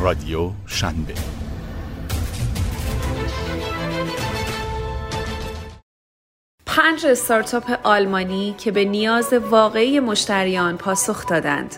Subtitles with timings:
[0.00, 1.14] رادیو شنبه
[6.66, 11.76] پنج استارتاپ آلمانی که به نیاز واقعی مشتریان پاسخ دادند.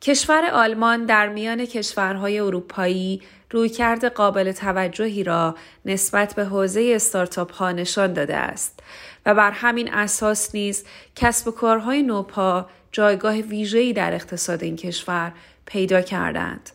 [0.00, 5.54] کشور آلمان در میان کشورهای اروپایی رویکرد قابل توجهی را
[5.84, 8.80] نسبت به حوزه استارتاپ ها نشان داده است.
[9.26, 10.84] و بر همین اساس نیز
[11.16, 15.32] کسب و کارهای نوپا جایگاه ویژه‌ای در اقتصاد این کشور
[15.66, 16.70] پیدا کردند.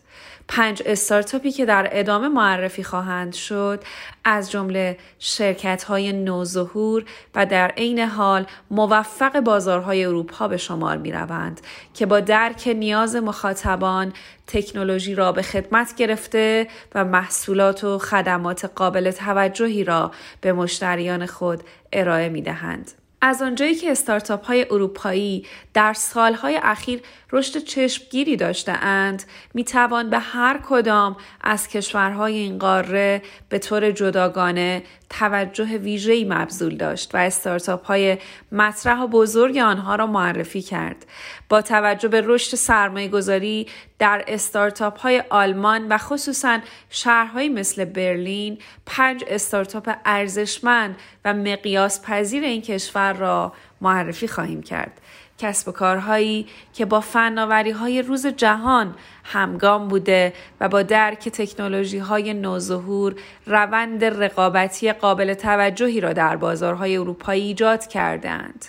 [0.48, 3.84] پنج استارتاپی که در ادامه معرفی خواهند شد
[4.24, 11.12] از جمله شرکت های نوظهور و در عین حال موفق بازارهای اروپا به شمار می
[11.12, 11.60] روند
[11.94, 14.12] که با درک نیاز مخاطبان
[14.46, 21.62] تکنولوژی را به خدمت گرفته و محصولات و خدمات قابل توجهی را به مشتریان خود
[21.92, 23.01] ارائه می دهند.
[23.24, 27.00] از آنجایی که استارتاپ های اروپایی در سالهای اخیر
[27.32, 29.22] رشد چشمگیری داشته اند
[29.54, 34.82] می توان به هر کدام از کشورهای این قاره به طور جداگانه
[35.12, 38.18] توجه ویژه‌ای مبذول داشت و استارتاپ های
[38.52, 41.06] مطرح و بزرگ آنها را معرفی کرد.
[41.48, 43.66] با توجه به رشد سرمایه گذاری
[43.98, 46.58] در استارتاپ های آلمان و خصوصا
[46.90, 55.00] شهرهایی مثل برلین پنج استارتاپ ارزشمند و مقیاس پذیر این کشور را معرفی خواهیم کرد.
[55.42, 61.98] کسب و کارهایی که با فناوری های روز جهان همگام بوده و با درک تکنولوژی
[61.98, 63.14] های نوظهور
[63.46, 68.64] روند رقابتی قابل توجهی را در بازارهای اروپایی ایجاد کردند.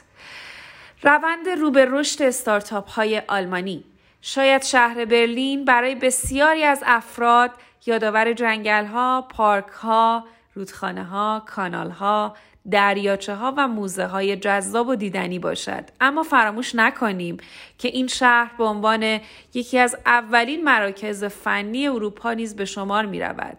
[1.03, 3.83] روند رو به رشد استارتاپ های آلمانی
[4.21, 7.51] شاید شهر برلین برای بسیاری از افراد
[7.85, 12.35] یادآور جنگل ها، پارک ها، رودخانه ها، کانال ها،
[12.72, 15.83] دریاچه ها و موزه های جذاب و دیدنی باشد.
[16.02, 17.38] اما فراموش نکنیم
[17.78, 19.19] که این شهر به عنوان
[19.53, 23.57] یکی از اولین مراکز فنی اروپا نیز به شمار می رود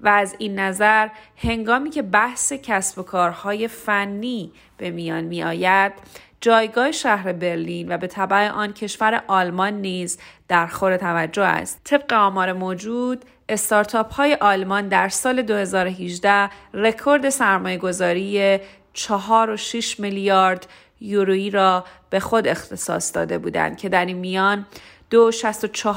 [0.00, 5.92] و از این نظر هنگامی که بحث کسب و کارهای فنی به میان می آید
[6.40, 10.18] جایگاه شهر برلین و به طبع آن کشور آلمان نیز
[10.48, 11.80] در خور توجه است.
[11.84, 18.58] طبق آمار موجود استارتاپ های آلمان در سال 2018 رکورد سرمایه گذاری
[18.94, 20.66] 4.6 میلیارد
[21.00, 24.66] یورویی را به خود اختصاص داده بودند که در این میان
[25.14, 25.88] 2.64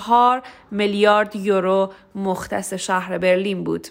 [0.72, 3.88] میلیارد یورو مختص شهر برلین بود.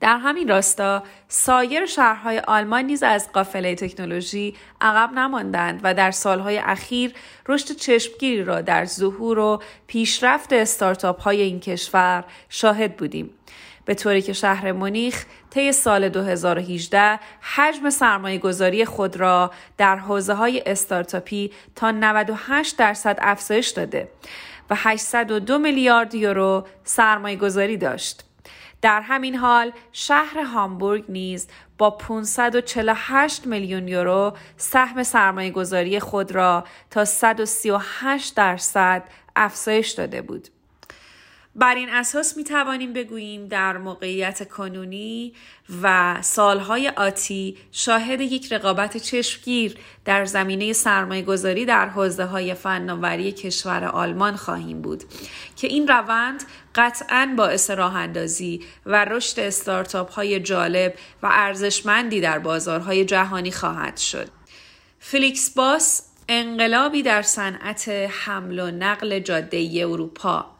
[0.00, 6.58] در همین راستا سایر شهرهای آلمان نیز از قافله تکنولوژی عقب نماندند و در سالهای
[6.58, 7.12] اخیر
[7.48, 13.30] رشد چشمگیری را در ظهور و پیشرفت استارتاپ های این کشور شاهد بودیم.
[13.84, 20.34] به طوری که شهر مونیخ طی سال 2018 حجم سرمایه گذاری خود را در حوزه
[20.34, 24.08] های استارتاپی تا 98 درصد افزایش داده
[24.70, 28.29] و 802 میلیارد یورو سرمایه گذاری داشت.
[28.82, 31.48] در همین حال شهر هامبورگ نیز
[31.78, 39.02] با 548 میلیون یورو سهم سرمایه گذاری خود را تا 138 درصد
[39.36, 40.48] افزایش داده بود.
[41.54, 45.32] بر این اساس می توانیم بگوییم در موقعیت کنونی
[45.82, 53.32] و سالهای آتی شاهد یک رقابت چشمگیر در زمینه سرمایه گذاری در حوزه های فناوری
[53.32, 55.04] کشور آلمان خواهیم بود
[55.56, 56.44] که این روند
[56.74, 63.96] قطعا باعث راه اندازی و رشد استارتاپ های جالب و ارزشمندی در بازارهای جهانی خواهد
[63.96, 64.28] شد.
[64.98, 70.59] FlixBus انقلابی در صنعت حمل و نقل جاده اروپا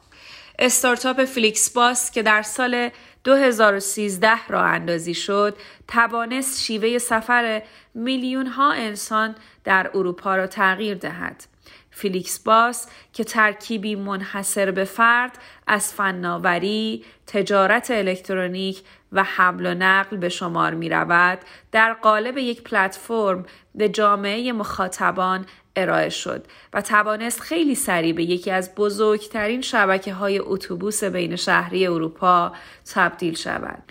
[0.63, 2.89] استارتاپ FlixBus که در سال
[3.23, 5.57] 2013 راه اندازی شد
[5.87, 7.63] توانست شیوه سفر
[7.93, 11.43] میلیون ها انسان در اروپا را تغییر دهد.
[11.91, 20.29] FlixBus که ترکیبی منحصر به فرد از فناوری، تجارت الکترونیک و حمل و نقل به
[20.29, 21.39] شمار می رود
[21.71, 23.45] در قالب یک پلتفرم
[23.75, 25.45] به جامعه مخاطبان
[25.75, 31.87] ارائه شد و توانست خیلی سریع به یکی از بزرگترین شبکه های اتوبوس بین شهری
[31.87, 32.51] اروپا
[32.93, 33.83] تبدیل شود.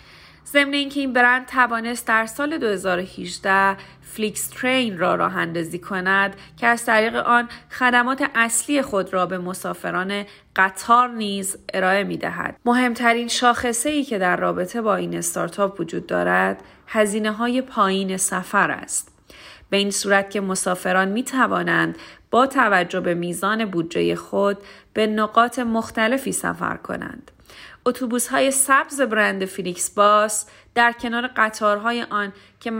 [0.51, 6.85] ضمن اینکه این برند توانست در سال 2018 FlixTrain را راه اندازی کند که از
[6.85, 10.25] طریق آن خدمات اصلی خود را به مسافران
[10.55, 12.59] قطار نیز ارائه می دهد.
[12.65, 18.71] مهمترین شاخصه ای که در رابطه با این استارتاپ وجود دارد هزینه های پایین سفر
[18.71, 19.10] است.
[19.71, 21.97] به این صورت که مسافران می توانند
[22.31, 24.57] با توجه به میزان بودجه خود
[24.93, 27.31] به نقاط مختلفی سفر کنند.
[27.85, 30.45] اتوبوس های سبز برند فیلیکس باس
[30.75, 32.71] در کنار قطارهای آن که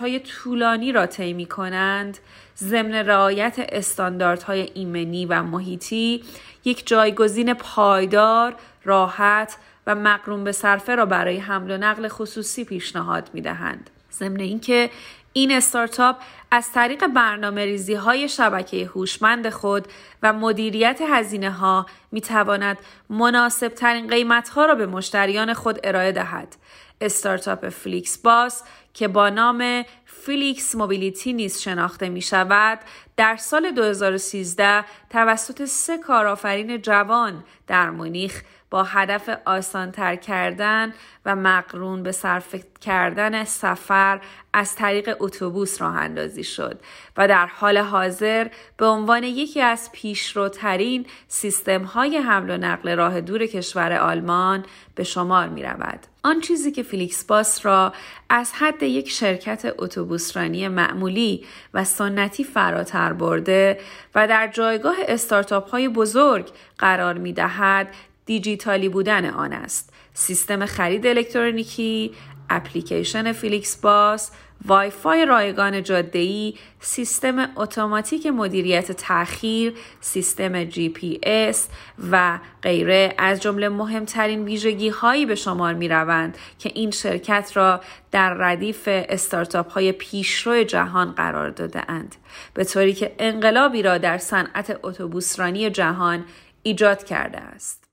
[0.00, 2.18] های طولانی را طی می کنند
[2.58, 6.24] ضمن رعایت استانداردهای ایمنی و محیطی
[6.64, 9.56] یک جایگزین پایدار راحت
[9.86, 13.90] و مقرون به صرفه را برای حمل و نقل خصوصی پیشنهاد می دهند.
[14.12, 14.90] ضمن اینکه
[15.32, 16.16] این استارتاپ
[16.50, 19.88] از طریق برنامه ریزی های شبکه هوشمند خود
[20.22, 22.78] و مدیریت هزینه ها می تواند
[23.10, 26.56] مناسب ترین قیمت ها را به مشتریان خود ارائه دهد.
[27.00, 28.62] استارتاپ FlixBus
[28.94, 32.78] که با نام فیلیکس موبیلیتی نیز شناخته می شود
[33.16, 40.92] در سال 2013 توسط سه کارآفرین جوان در مونیخ با هدف آسانتر کردن
[41.26, 44.20] و مقرون به صرف کردن سفر
[44.52, 46.80] از طریق اتوبوس راه اندازی شد
[47.16, 53.20] و در حال حاضر به عنوان یکی از پیشروترین سیستم های حمل و نقل راه
[53.20, 54.64] دور کشور آلمان
[54.94, 56.06] به شمار می رود.
[56.22, 57.92] آن چیزی که FlixBus را
[58.28, 63.80] از حد یک شرکت اتوبوسرانی معمولی و سنتی فراتر برده
[64.14, 67.88] و در جایگاه استارتاپ های بزرگ قرار می دهد
[68.30, 69.92] دیجیتالی بودن آن است.
[70.14, 72.12] سیستم خرید الکترونیکی،
[72.50, 74.30] اپلیکیشن FlixBus،
[74.66, 81.68] وای فای رایگان جاده‌ای، سیستم اتوماتیک مدیریت تأخیر، سیستم جی پی اس
[82.10, 87.80] و غیره از جمله مهمترین ویژگی هایی به شمار می روند که این شرکت را
[88.10, 92.16] در ردیف استارتاپ های پیشرو جهان قرار داده اند
[92.54, 96.24] به طوری که انقلابی را در صنعت اتوبوسرانی جهان
[96.62, 97.89] ایجاد کرده است.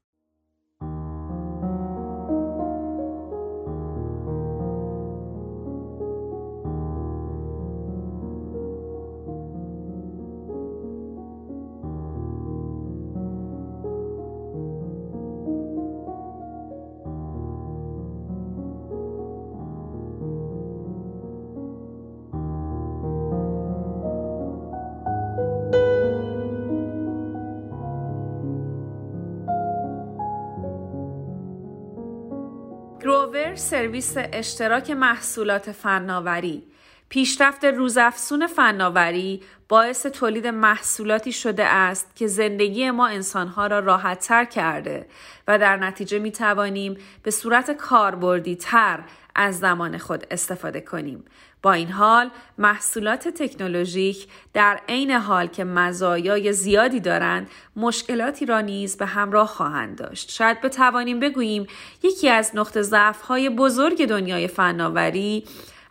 [33.02, 36.64] گروور سرویس اشتراک محصولات فناوری
[37.10, 45.06] پیشرفت روزافزون فناوری باعث تولید محصولاتی شده است که زندگی ما انسانها را راحتتر کرده
[45.48, 49.00] و در نتیجه می توانیم به صورت کاربردی تر
[49.36, 51.26] از زمان خود استفاده کنیم.
[51.62, 58.98] با این حال محصولات تکنولوژیک در عین حال که مزایای زیادی دارند مشکلاتی را نیز
[58.98, 60.32] به همراه خواهند داشت.
[60.32, 61.68] شاید بتوانیم بگوییم
[62.04, 65.44] یکی از نقطه ضعف های بزرگ دنیای فناوری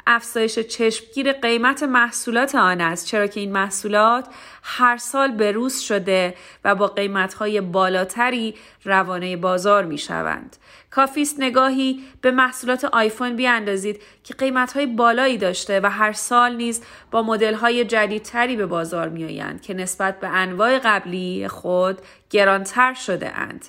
[0.07, 4.27] افزایش چشمگیر قیمت محصولات آن است چرا که این محصولات
[4.63, 8.55] هر سال بروز شده و با قیمتهای بالاتری
[8.85, 10.57] روانه بازار می شوند.
[10.91, 17.23] کافیست نگاهی به محصولات آیفون بیاندازید که قیمتهای بالایی داشته و هر سال نیز با
[17.23, 21.99] مدلهای جدیدتری به بازار می آیند که نسبت به انواع قبلی خود
[22.31, 23.67] گرانتر شده اند.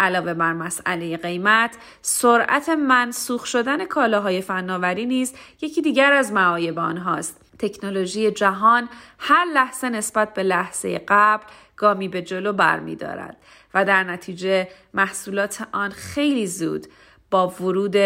[0.00, 7.40] علاوه بر مسئله قیمت سرعت منسوخ شدن کالاهای فناوری نیز یکی دیگر از معایب آنهاست
[7.58, 8.88] تکنولوژی جهان
[9.18, 11.44] هر لحظه نسبت به لحظه قبل
[11.76, 13.36] گامی به جلو برمیدارد
[13.74, 16.86] و در نتیجه محصولات آن خیلی زود
[17.30, 17.96] با ورود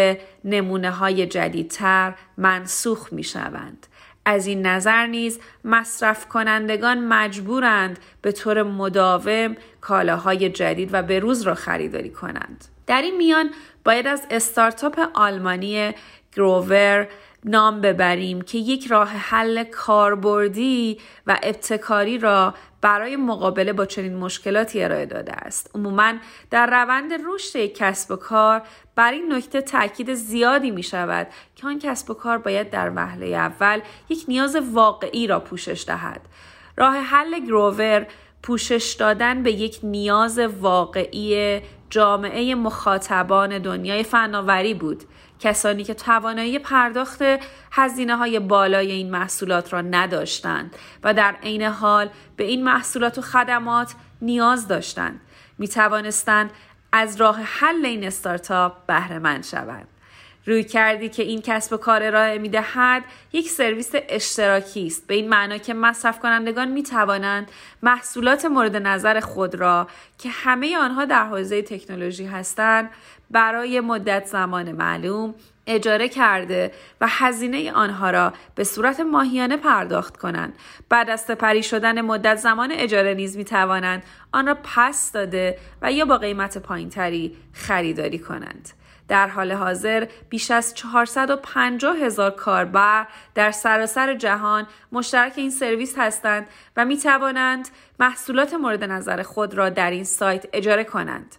[0.43, 3.87] نمونه های جدیدتر منسوخ می شوند.
[4.25, 11.55] از این نظر نیز مصرف کنندگان مجبورند به طور مداوم کالاهای جدید و بروز را
[11.55, 12.65] خریداری کنند.
[12.87, 13.49] در این میان
[13.85, 15.91] باید از استارتاپ آلمانی
[16.35, 17.07] گروور
[17.45, 20.97] نام ببریم که یک راه حل کاربردی
[21.27, 25.71] و ابتکاری را برای مقابله با چنین مشکلاتی ارائه داده است.
[25.75, 26.13] عموما
[26.51, 28.61] در روند رشد یک کسب و کار
[28.95, 33.25] بر این نکته تاکید زیادی می شود که آن کسب و کار باید در وهله
[33.25, 36.21] اول یک نیاز واقعی را پوشش دهد.
[36.77, 38.07] راه حل گروور
[38.43, 45.03] پوشش دادن به یک نیاز واقعی جامعه مخاطبان دنیای فناوری بود
[45.39, 47.21] کسانی که توانایی پرداخت
[47.71, 53.21] هزینه های بالای این محصولات را نداشتند و در عین حال به این محصولات و
[53.21, 55.21] خدمات نیاز داشتند
[55.57, 56.51] می توانستند
[56.91, 59.87] از راه حل این استارتاپ بهره مند شوند.
[60.45, 63.03] روی کردی که این کسب و کار ارائه می دهد
[63.33, 65.07] یک سرویس اشتراکی است.
[65.07, 67.51] به این معنا که مصرف کنندگان می توانند
[67.83, 72.89] محصولات مورد نظر خود را که همه آنها در حوزه تکنولوژی هستند
[73.31, 75.35] برای مدت زمان معلوم
[75.67, 76.71] اجاره کرده
[77.01, 80.53] و هزینه آنها را به صورت ماهیانه پرداخت کنند
[80.89, 85.91] بعد از سپری شدن مدت زمان اجاره نیز می توانند آن را پس داده و
[85.91, 88.69] یا با قیمت پایینتری خریداری کنند
[89.07, 96.47] در حال حاضر بیش از 450 هزار کاربر در سراسر جهان مشترک این سرویس هستند
[96.77, 97.67] و می توانند
[97.99, 101.35] محصولات مورد نظر خود را در این سایت اجاره کنند.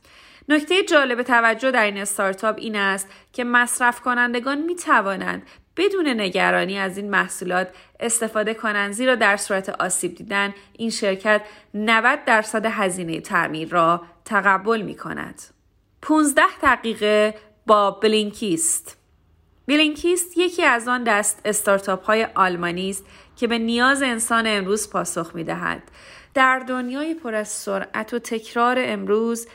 [0.50, 5.42] نکته جالب توجه در این استارتاپ این است که مصرف کنندگان می توانند
[5.76, 7.68] بدون نگرانی از این محصولات
[8.00, 11.42] استفاده کنند زیرا در صورت آسیب دیدن این شرکت
[11.74, 15.42] 90 درصد هزینه تعمیر را تقبل می کند.
[16.02, 17.34] 15 دقیقه
[17.66, 18.98] با بلینکیست
[19.66, 23.04] بلینکیست یکی از آن دست استارتاپ های آلمانی است
[23.36, 25.82] که به نیاز انسان امروز پاسخ می دهد.
[26.34, 29.48] در دنیای پر از سرعت و تکرار امروز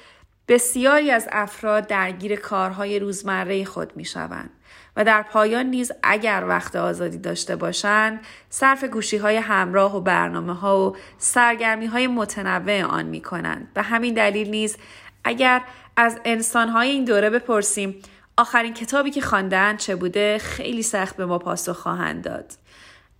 [0.48, 4.50] بسیاری از افراد درگیر کارهای روزمره خود می شوند
[4.96, 10.54] و در پایان نیز اگر وقت آزادی داشته باشند صرف گوشی های همراه و برنامه
[10.54, 13.74] ها و سرگرمی های متنوع آن می کنند.
[13.74, 14.78] به همین دلیل نیز
[15.24, 15.62] اگر
[15.98, 17.96] از انسانهای این دوره بپرسیم
[18.38, 22.54] آخرین کتابی که خواندن چه بوده خیلی سخت به ما پاسخ خواهند داد.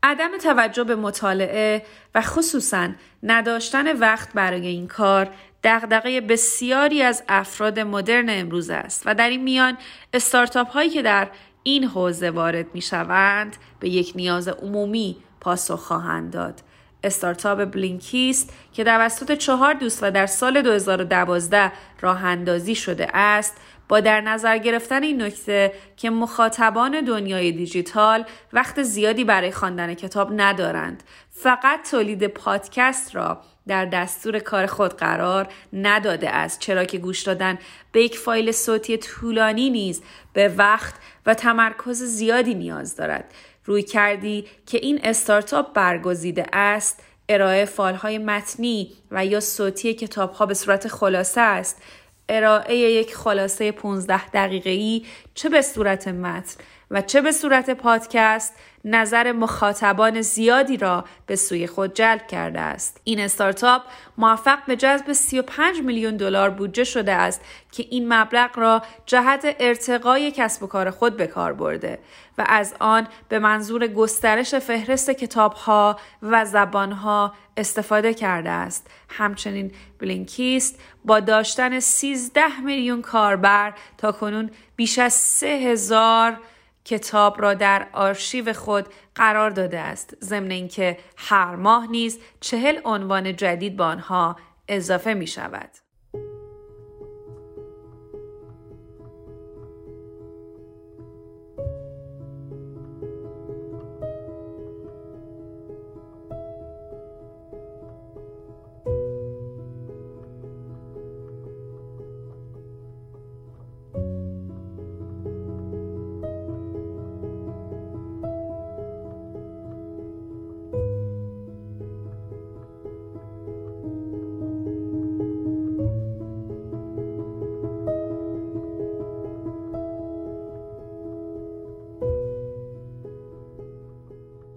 [0.04, 2.90] عدم توجه به مطالعه و خصوصا
[3.24, 5.30] نداشتن وقت برای این کار
[5.66, 9.78] دغدغه بسیاری از افراد مدرن امروز است و در این میان
[10.14, 11.28] استارتاپ هایی که در
[11.64, 16.62] این حوزه وارد می شوند به یک نیاز عمومی پاسخ خواهند داد.
[17.04, 23.58] استارتاپ بلینکیست که توسط چهار دوست و در سال 2012 راه اندازی شده است
[23.88, 30.30] با در نظر گرفتن این نکته که مخاطبان دنیای دیجیتال وقت زیادی برای خواندن کتاب
[30.42, 36.60] ندارند فقط تولید پادکست را در دستور کار خود قرار نداده است.
[36.60, 37.58] چرا که گوش دادن
[37.92, 40.04] به یک فایل صوتی طولانی نیز
[40.34, 40.94] به وقت
[41.26, 43.34] و تمرکز زیادی نیاز دارد.
[43.66, 50.54] روی کردی که این استارتاپ برگزیده است ارائه فالهای متنی و یا صوتی کتابها به
[50.54, 51.82] صورت خلاصه است.
[52.30, 58.54] ارائه یک خلاصه 15 دقیقه‌ای چه به صورت متن؟ و چه به صورت پادکست
[58.86, 63.02] نظر مخاطبان زیادی را به سوی خود جلب کرده است.
[63.04, 63.82] این استارتاپ
[64.18, 70.32] موفق به جذب 35 میلیون دلار بودجه شده است که این مبلغ را جهت ارتقای
[70.32, 72.00] کسب و کار خود به کار برده
[72.38, 78.88] و از آن به منظور گسترش فهرست کتابها و زبانها استفاده کرده است.
[79.10, 86.38] همچنین بلینکیست با داشتن 13 میلیون کاربر تا کنون بیش از 3000
[86.86, 93.36] کتاب را در آرشیو خود قرار داده است ضمن اینکه هر ماه نیز چهل عنوان
[93.36, 94.36] جدید به آنها
[94.68, 95.85] اضافه می شود.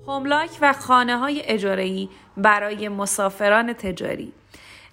[0.09, 4.33] هوملاک و خانه های اجارهی برای مسافران تجاری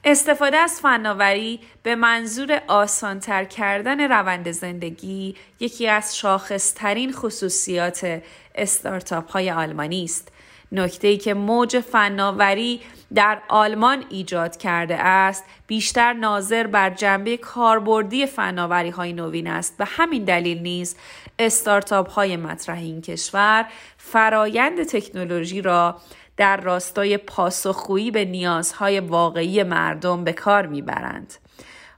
[0.04, 8.22] استفاده از فناوری به منظور آسانتر کردن روند زندگی یکی از شاخصترین خصوصیات
[8.56, 10.32] استارتاپ های آلمانی است.
[10.72, 12.82] نکته ای که موج فناوری
[13.16, 19.86] در آلمان ایجاد کرده است بیشتر ناظر بر جنبه کاربردی فناوری های نوین است و
[19.88, 20.96] همین دلیل نیز
[21.40, 23.66] استارتاپ های مطرح این کشور
[23.98, 25.96] فرایند تکنولوژی را
[26.38, 31.34] در راستای پاسخگویی به نیازهای واقعی مردم به کار می‌برند.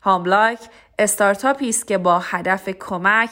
[0.02, 0.60] هاملاک
[1.00, 3.30] استارتاپی است که با هدف کمک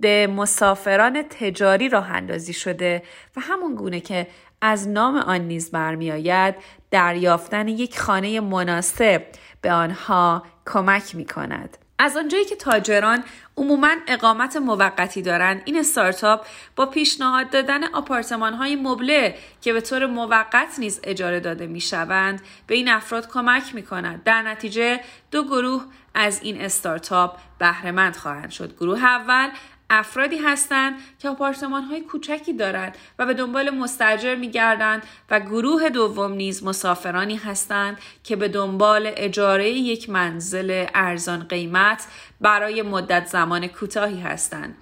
[0.00, 3.02] به مسافران تجاری راه اندازی شده
[3.36, 4.26] و همون گونه که
[4.62, 6.54] از نام آن نیز برمیآید
[6.90, 9.22] دریافتن یک خانه مناسب
[9.60, 11.78] به آنها کمک می کند.
[11.98, 13.24] از آنجایی که تاجران
[13.56, 20.06] عموما اقامت موقتی دارند این استارتاپ با پیشنهاد دادن آپارتمان های مبله که به طور
[20.06, 25.00] موقت نیز اجاره داده می شوند به این افراد کمک می کند در نتیجه
[25.30, 29.48] دو گروه از این استارتاپ بهرهمند خواهند شد گروه اول
[29.94, 36.32] افرادی هستند که آپارتمان های کوچکی دارند و به دنبال مستجر میگردند و گروه دوم
[36.32, 42.06] نیز مسافرانی هستند که به دنبال اجاره یک منزل ارزان قیمت
[42.40, 44.76] برای مدت زمان کوتاهی هستند.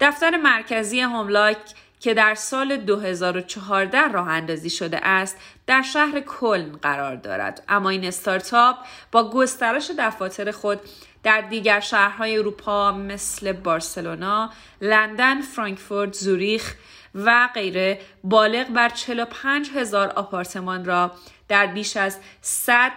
[0.00, 1.56] دفتر مرکزی هوملاک
[2.00, 5.36] که در سال 2014 راه اندازی شده است
[5.66, 7.62] در شهر کلن قرار دارد.
[7.68, 8.76] اما این استارتاپ
[9.12, 10.80] با گسترش دفاتر خود
[11.26, 16.74] در دیگر شهرهای اروپا مثل بارسلونا، لندن، فرانکفورت، زوریخ
[17.14, 21.12] و غیره بالغ بر 45 هزار آپارتمان را
[21.48, 22.92] در بیش از 100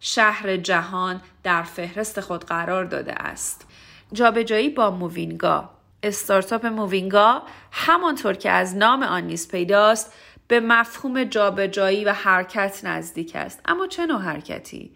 [0.00, 3.66] شهر جهان در فهرست خود قرار داده است.
[4.12, 5.70] جابجایی با Movinga
[6.02, 10.12] استارتاپ Movinga همانطور که از نام آن نیز پیداست
[10.48, 14.90] به مفهوم جابجایی و حرکت نزدیک است اما چه نوع حرکتی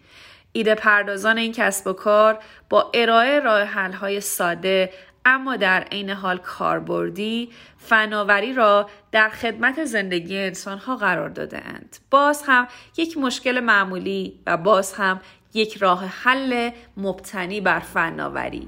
[0.55, 4.89] ایده پردازان این کسب و کار با ارائه راه های ساده
[5.25, 11.97] اما در عین حال کاربردی فناوری را در خدمت زندگی انسان ها قرار داده اند.
[12.11, 15.21] باز هم یک مشکل معمولی و باز هم
[15.53, 18.67] یک راه حل مبتنی بر فناوری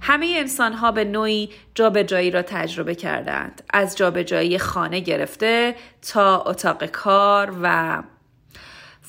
[0.00, 5.74] همه انسان ها به نوعی جابجایی را تجربه کردند از جابجایی خانه گرفته
[6.12, 8.02] تا اتاق کار و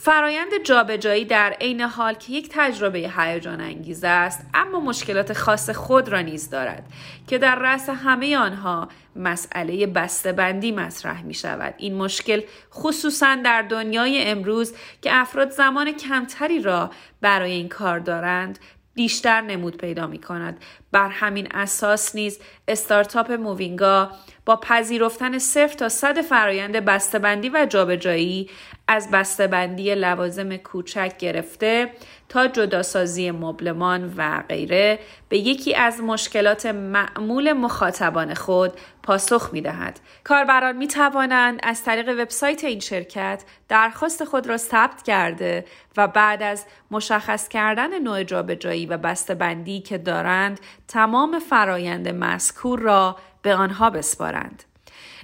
[0.03, 6.09] فرایند جابجایی در عین حال که یک تجربه هیجان انگیز است اما مشکلات خاص خود
[6.09, 6.83] را نیز دارد
[7.27, 12.41] که در رأس همه آنها مسئله بسته‌بندی مطرح می شود این مشکل
[12.73, 16.91] خصوصا در دنیای امروز که افراد زمان کمتری را
[17.21, 18.59] برای این کار دارند
[18.93, 20.57] بیشتر نمود پیدا می کند.
[20.91, 24.11] بر همین اساس نیز استارتاپ مووینگا
[24.45, 28.49] با پذیرفتن صفر تا صد فرایند بسته‌بندی و جابجایی
[28.87, 31.91] از بسته‌بندی لوازم کوچک گرفته
[32.29, 39.99] تا جداسازی مبلمان و غیره به یکی از مشکلات معمول مخاطبان خود پاسخ می دهد.
[40.23, 45.65] کاربران می توانند از طریق وبسایت این شرکت درخواست خود را ثبت کرده
[45.97, 50.59] و بعد از مشخص کردن نوع جابجایی و بسته‌بندی که دارند
[50.91, 54.63] تمام فرایند مذکور را به آنها بسپارند.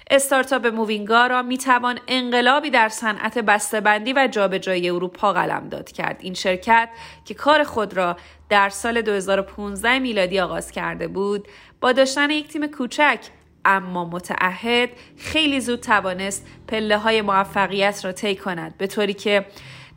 [0.09, 6.17] استارتاپ مووینگا را می توان انقلابی در صنعت بسته‌بندی و جابجایی اروپا قلمداد کرد.
[6.19, 6.89] این شرکت
[7.25, 8.17] که کار خود را
[8.49, 11.47] در سال 2015 میلادی آغاز کرده بود،
[11.81, 13.19] با داشتن یک تیم کوچک
[13.65, 19.45] اما متعهد خیلی زود توانست پله های موفقیت را طی کند به طوری که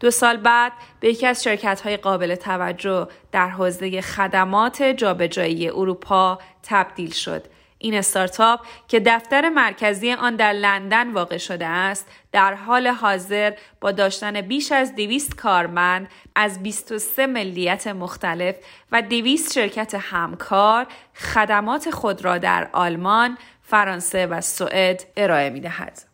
[0.00, 6.38] دو سال بعد به یکی از شرکت های قابل توجه در حوزه خدمات جابجایی اروپا
[6.62, 7.44] تبدیل شد
[7.82, 13.92] این استارتاپ که دفتر مرکزی آن در لندن واقع شده است در حال حاضر با
[13.92, 18.56] داشتن بیش از 200 کارمند از 23 ملیت مختلف
[18.92, 26.09] و 200 شرکت همکار خدمات خود را در آلمان، فرانسه و سوئد ارائه می دهد.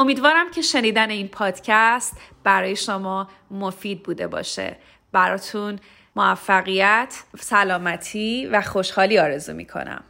[0.00, 4.76] امیدوارم که شنیدن این پادکست برای شما مفید بوده باشه.
[5.12, 5.78] براتون
[6.16, 10.04] موفقیت، سلامتی و خوشحالی آرزو می کنم.